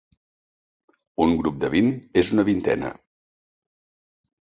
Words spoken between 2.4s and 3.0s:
vintena.